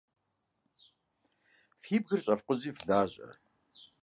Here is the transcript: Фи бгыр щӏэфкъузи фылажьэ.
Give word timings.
Фи 1.81 1.95
бгыр 2.03 2.19
щӏэфкъузи 2.23 2.71
фылажьэ. 2.77 3.29